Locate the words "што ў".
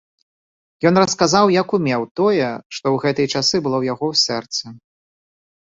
2.77-2.97